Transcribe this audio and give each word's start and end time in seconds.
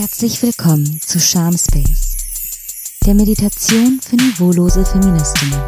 Herzlich 0.00 0.40
willkommen 0.44 1.00
zu 1.00 1.18
Charm 1.18 1.58
Space, 1.58 2.16
der 3.04 3.14
Meditation 3.14 3.98
für 4.00 4.14
niveaulose 4.14 4.84
Feministinnen. 4.84 5.60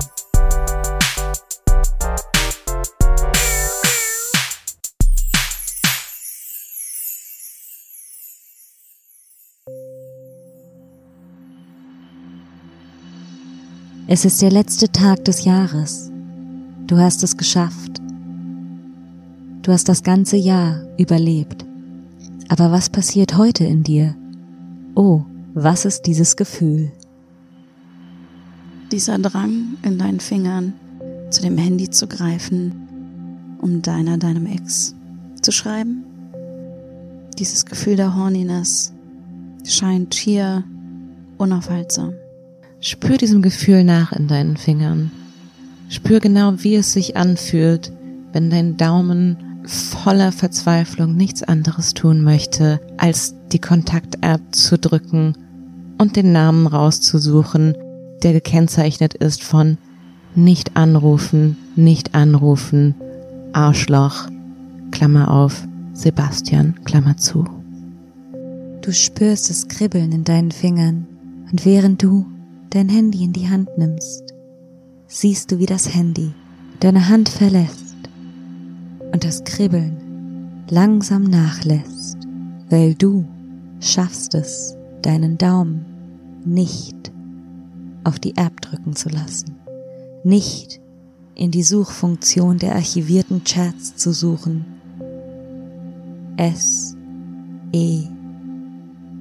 Es 14.07 14.25
ist 14.25 14.41
der 14.41 14.53
letzte 14.53 14.93
Tag 14.93 15.25
des 15.25 15.45
Jahres. 15.45 16.09
Du 16.87 16.97
hast 16.99 17.25
es 17.25 17.37
geschafft. 17.37 18.01
Du 19.63 19.73
hast 19.73 19.89
das 19.89 20.05
ganze 20.05 20.37
Jahr 20.37 20.87
überlebt. 20.99 21.65
Aber 22.49 22.71
was 22.71 22.91
passiert 22.91 23.37
heute 23.37 23.65
in 23.65 23.83
dir? 23.83 24.15
Oh, 24.95 25.23
was 25.55 25.85
ist 25.85 26.03
dieses 26.03 26.37
Gefühl? 26.37 26.91
Dieser 28.91 29.19
Drang 29.19 29.77
in 29.83 29.99
deinen 29.99 30.21
Fingern, 30.21 30.75
zu 31.31 31.43
dem 31.43 31.57
Handy 31.57 31.91
zu 31.91 32.07
greifen, 32.09 33.59
um 33.61 33.83
deiner 33.83 34.19
deinem 34.19 34.47
Ex 34.47 34.95
zu 35.43 35.53
schreiben. 35.53 36.05
Dieses 37.39 37.67
Gefühl 37.67 37.97
der 37.97 38.17
Horniness 38.17 38.93
scheint 39.65 40.15
hier 40.15 40.65
unaufhaltsam. 41.39 42.15
Spür 42.81 43.17
diesem 43.17 43.43
Gefühl 43.43 43.85
nach 43.85 44.13
in 44.13 44.27
deinen 44.27 44.57
Fingern. 44.57 45.11
Spür 45.89 46.21
genau, 46.21 46.55
wie 46.59 46.75
es 46.75 46.93
sich 46.93 47.17
anfühlt, 47.17 47.93
wenn 48.33 48.51
dein 48.51 48.77
Daumen 48.77 49.37
voller 49.65 50.33
Verzweiflung 50.33 51.17
nichts 51.17 51.43
anderes 51.43 51.95
tun 51.95 52.23
möchte, 52.23 52.81
als 52.97 53.35
die 53.53 53.59
Kontakt-App 53.59 54.41
zu 54.55 54.79
drücken 54.79 55.35
und 55.99 56.17
den 56.17 56.33
Namen 56.33 56.67
rauszusuchen, 56.67 57.77
der 58.23 58.33
gekennzeichnet 58.33 59.15
ist 59.15 59.43
von 59.43 59.79
nicht 60.35 60.77
anrufen, 60.77 61.57
nicht 61.77 62.15
anrufen, 62.15 62.95
Arschloch, 63.53 64.29
Klammer 64.91 65.31
auf, 65.31 65.67
Sebastian, 65.93 66.77
Klammer 66.85 67.17
zu. 67.17 67.45
Du 68.83 68.93
spürst 68.93 69.51
das 69.51 69.69
Kribbeln 69.69 70.13
in 70.13 70.25
deinen 70.25 70.53
Fingern 70.53 71.07
und 71.51 71.65
während 71.67 72.03
du 72.03 72.27
dein 72.71 72.89
Handy 72.89 73.25
in 73.25 73.33
die 73.33 73.49
Hand 73.49 73.69
nimmst, 73.77 74.35
siehst 75.07 75.51
du, 75.51 75.59
wie 75.59 75.67
das 75.67 75.95
Handy 75.95 76.33
deine 76.79 77.09
Hand 77.09 77.29
verlässt 77.29 77.90
und 79.21 79.27
das 79.27 79.45
Kribbeln 79.45 80.65
langsam 80.71 81.25
nachlässt, 81.25 82.17
weil 82.71 82.95
du 82.95 83.27
schaffst 83.79 84.35
es, 84.35 84.75
deinen 85.03 85.37
Daumen 85.37 85.85
nicht 86.47 87.13
auf 88.05 88.19
die 88.19 88.35
App 88.39 88.63
drücken 88.63 88.97
zu 88.97 89.11
lassen, 89.11 89.57
nicht 90.25 90.81
in 91.35 91.51
die 91.51 91.63
Suchfunktion 91.63 92.57
der 92.57 92.77
archivierten 92.77 93.45
Chats 93.45 93.95
zu 93.95 94.15
suchen. 94.15 94.65
S 96.39 96.97
E 97.73 98.05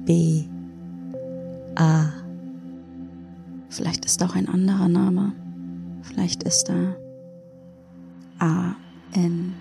B 0.06 0.44
A 1.74 2.06
Vielleicht 3.68 4.06
ist 4.06 4.22
auch 4.22 4.34
ein 4.34 4.48
anderer 4.48 4.88
Name. 4.88 5.32
Vielleicht 6.00 6.42
ist 6.44 6.70
da 6.70 6.96
A 8.38 8.74
N 9.12 9.52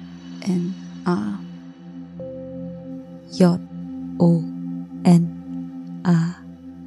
N 0.50 0.73
A 1.05 1.39
J 3.31 3.59
O 4.17 4.44
N 5.03 6.02
A 6.03 6.36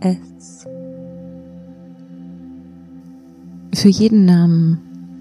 S. 0.00 0.66
Für 3.72 3.88
jeden 3.88 4.24
Namen 4.24 4.78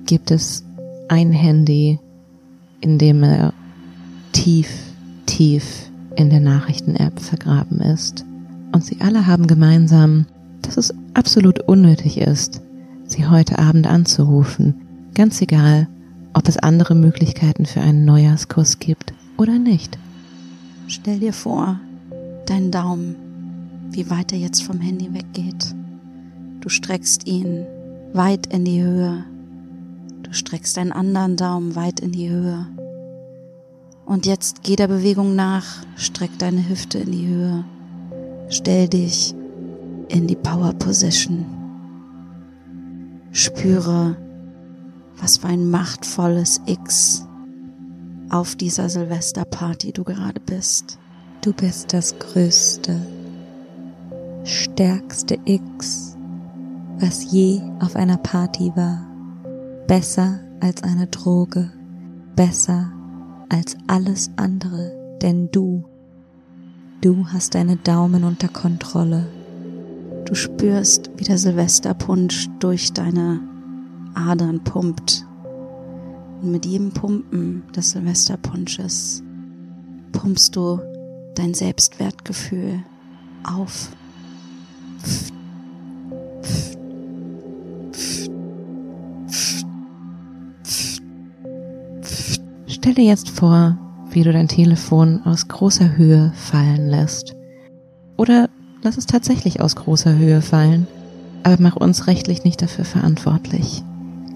gibt 0.07 0.31
es 0.31 0.65
ein 1.07 1.31
Handy, 1.31 1.99
in 2.81 2.97
dem 2.97 3.21
er 3.21 3.53
tief, 4.31 4.69
tief 5.27 5.91
in 6.15 6.31
der 6.31 6.39
Nachrichten-App 6.39 7.19
vergraben 7.19 7.79
ist. 7.79 8.25
Und 8.71 8.83
sie 8.83 9.01
alle 9.01 9.27
haben 9.27 9.45
gemeinsam, 9.45 10.25
dass 10.63 10.77
es 10.77 10.93
absolut 11.13 11.59
unnötig 11.59 12.17
ist, 12.17 12.61
sie 13.05 13.27
heute 13.27 13.59
Abend 13.59 13.85
anzurufen, 13.85 14.75
ganz 15.13 15.41
egal, 15.41 15.87
ob 16.33 16.47
es 16.47 16.57
andere 16.57 16.95
Möglichkeiten 16.95 17.65
für 17.65 17.81
einen 17.81 18.05
Neujahrskuss 18.05 18.79
gibt 18.79 19.13
oder 19.37 19.59
nicht. 19.59 19.97
Stell 20.87 21.19
dir 21.19 21.33
vor, 21.33 21.79
dein 22.45 22.71
Daumen, 22.71 23.15
wie 23.91 24.09
weit 24.09 24.31
er 24.31 24.39
jetzt 24.39 24.63
vom 24.63 24.79
Handy 24.79 25.13
weggeht. 25.13 25.73
Du 26.61 26.69
streckst 26.69 27.27
ihn 27.27 27.65
weit 28.13 28.47
in 28.47 28.65
die 28.65 28.81
Höhe. 28.81 29.23
Du 30.23 30.33
streckst 30.33 30.77
deinen 30.77 30.91
anderen 30.91 31.37
Daumen 31.37 31.75
weit 31.75 31.99
in 31.99 32.11
die 32.11 32.29
Höhe. 32.29 32.67
Und 34.05 34.25
jetzt 34.25 34.63
geh 34.63 34.75
der 34.75 34.87
Bewegung 34.87 35.35
nach, 35.35 35.65
streck 35.95 36.37
deine 36.39 36.67
Hüfte 36.67 36.99
in 36.99 37.11
die 37.11 37.27
Höhe. 37.27 37.63
Stell 38.49 38.89
dich 38.89 39.33
in 40.09 40.27
die 40.27 40.35
Power 40.35 40.73
Position. 40.73 41.45
Spüre, 43.31 44.17
was 45.21 45.37
für 45.37 45.47
ein 45.47 45.69
machtvolles 45.69 46.61
X 46.65 47.27
auf 48.29 48.55
dieser 48.55 48.89
Silvesterparty 48.89 49.91
du 49.91 50.03
gerade 50.03 50.39
bist. 50.39 50.97
Du 51.41 51.53
bist 51.53 51.93
das 51.93 52.17
größte, 52.17 52.99
stärkste 54.43 55.37
X, 55.45 56.17
was 56.99 57.31
je 57.31 57.61
auf 57.79 57.95
einer 57.95 58.17
Party 58.17 58.71
war. 58.75 59.05
Besser 59.87 60.39
als 60.59 60.83
eine 60.83 61.07
Droge, 61.07 61.71
besser 62.35 62.91
als 63.49 63.75
alles 63.87 64.31
andere, 64.37 65.17
denn 65.21 65.49
du, 65.51 65.83
du 67.01 67.27
hast 67.27 67.55
deine 67.55 67.75
Daumen 67.75 68.23
unter 68.23 68.47
Kontrolle. 68.47 69.27
Du 70.25 70.35
spürst, 70.35 71.11
wie 71.17 71.25
der 71.25 71.37
Silvesterpunsch 71.37 72.47
durch 72.59 72.93
deine 72.93 73.50
Adern 74.15 74.63
pumpt. 74.63 75.25
Und 76.41 76.51
mit 76.51 76.65
jedem 76.65 76.91
Pumpen 76.91 77.63
des 77.75 77.91
Silvesterpunsches 77.91 79.23
pumpst 80.11 80.55
du 80.55 80.79
dein 81.35 81.53
Selbstwertgefühl 81.53 82.83
auf. 83.43 83.89
Stell 92.67 92.93
dir 92.95 93.03
jetzt 93.03 93.29
vor, 93.29 93.77
wie 94.09 94.23
du 94.23 94.33
dein 94.33 94.47
Telefon 94.47 95.21
aus 95.23 95.47
großer 95.47 95.95
Höhe 95.97 96.33
fallen 96.35 96.87
lässt. 96.87 97.35
Oder 98.17 98.49
lass 98.81 98.97
es 98.97 99.05
tatsächlich 99.05 99.61
aus 99.61 99.75
großer 99.75 100.15
Höhe 100.15 100.41
fallen, 100.41 100.87
aber 101.43 101.57
mach 101.59 101.75
uns 101.75 102.07
rechtlich 102.07 102.43
nicht 102.43 102.61
dafür 102.61 102.85
verantwortlich. 102.85 103.83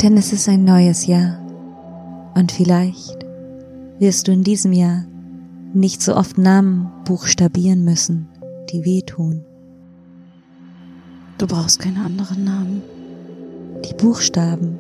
Denn 0.06 0.18
es 0.18 0.32
ist 0.32 0.48
ein 0.48 0.64
neues 0.64 1.08
Jahr. 1.08 1.40
Und 2.36 2.52
vielleicht 2.52 3.26
wirst 3.98 4.28
du 4.28 4.34
in 4.34 4.44
diesem 4.44 4.72
Jahr 4.72 5.04
nicht 5.74 6.04
so 6.04 6.16
oft 6.16 6.38
Namen 6.38 6.92
buchstabieren 7.06 7.84
müssen, 7.84 8.28
die 8.70 8.86
wehtun. 8.86 9.44
Du 11.40 11.48
brauchst 11.48 11.80
keine 11.80 12.06
anderen 12.06 12.44
Namen. 12.44 12.84
Die 13.84 13.96
Buchstaben 13.96 14.80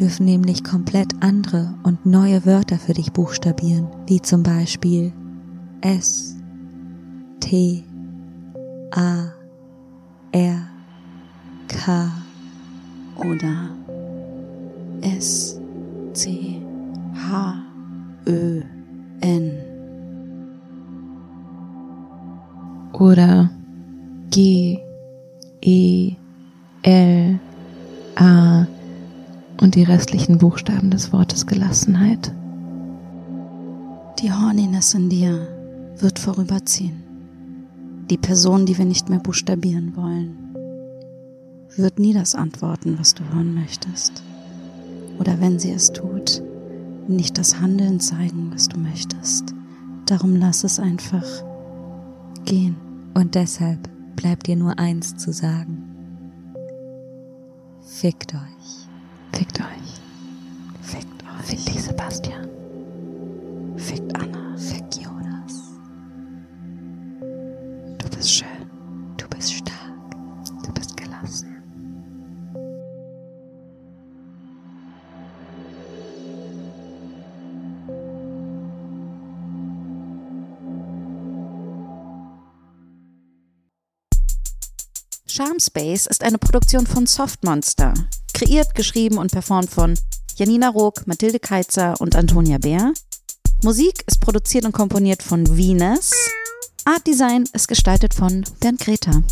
dürfen 0.00 0.26
nämlich 0.26 0.64
komplett 0.64 1.14
andere 1.20 1.74
und 1.84 2.04
neue 2.04 2.44
Wörter 2.44 2.78
für 2.78 2.94
dich 2.94 3.12
buchstabieren, 3.12 3.86
wie 4.08 4.20
zum 4.20 4.42
Beispiel 4.42 5.12
S, 5.80 6.34
T, 7.38 7.84
A, 8.90 9.28
R, 10.32 10.68
K 11.68 12.10
oder 13.14 13.70
S, 15.00 15.60
C, 16.12 16.60
H, 17.14 17.54
Ö, 18.26 18.62
N. 19.20 19.52
Oder 22.92 23.50
G, 24.30 24.78
E, 25.60 26.12
L, 26.82 27.38
A 28.16 28.66
und 29.60 29.74
die 29.74 29.82
restlichen 29.82 30.38
Buchstaben 30.38 30.90
des 30.90 31.12
Wortes 31.12 31.46
Gelassenheit. 31.46 32.32
Die 34.20 34.32
Horniness 34.32 34.94
in 34.94 35.08
dir 35.08 35.46
wird 35.98 36.18
vorüberziehen. 36.18 37.04
Die 38.10 38.16
Person, 38.16 38.66
die 38.66 38.78
wir 38.78 38.84
nicht 38.84 39.08
mehr 39.08 39.18
buchstabieren 39.18 39.94
wollen, 39.94 40.36
wird 41.76 41.98
nie 41.98 42.14
das 42.14 42.34
antworten, 42.34 42.98
was 42.98 43.14
du 43.14 43.22
hören 43.32 43.54
möchtest. 43.54 44.22
Oder 45.18 45.40
wenn 45.40 45.58
sie 45.58 45.72
es 45.72 45.92
tut, 45.92 46.42
nicht 47.08 47.38
das 47.38 47.60
Handeln 47.60 48.00
zeigen, 48.00 48.50
was 48.52 48.68
du 48.68 48.78
möchtest. 48.78 49.54
Darum 50.06 50.36
lass 50.36 50.64
es 50.64 50.78
einfach 50.78 51.26
gehen. 52.44 52.76
Und 53.14 53.34
deshalb 53.34 53.88
bleibt 54.16 54.46
dir 54.46 54.56
nur 54.56 54.78
eins 54.78 55.16
zu 55.16 55.32
sagen. 55.32 55.84
Fickt 57.82 58.34
euch. 58.34 58.88
Fickt 59.32 59.60
euch. 59.60 59.66
Fickt 60.82 61.24
euch. 61.24 61.46
Fickt 61.46 61.68
dich, 61.68 61.82
Sebastian. 61.82 62.48
Fickt 63.76 64.14
Anna. 64.16 64.47
Charm 85.30 85.60
Space 85.60 86.06
ist 86.06 86.24
eine 86.24 86.38
Produktion 86.38 86.86
von 86.86 87.06
Softmonster. 87.06 87.92
Kreiert, 88.32 88.74
geschrieben 88.74 89.18
und 89.18 89.30
performt 89.30 89.68
von 89.68 89.98
Janina 90.36 90.70
Rook, 90.70 91.06
Mathilde 91.06 91.38
Keitzer 91.38 92.00
und 92.00 92.16
Antonia 92.16 92.58
Bär. 92.58 92.92
Musik 93.62 94.04
ist 94.06 94.20
produziert 94.20 94.64
und 94.64 94.72
komponiert 94.72 95.22
von 95.22 95.56
Venus. 95.56 96.12
Art 96.84 97.06
Design 97.06 97.44
ist 97.52 97.68
gestaltet 97.68 98.14
von 98.14 98.44
Bernd 98.60 98.80
Greta. 98.80 99.22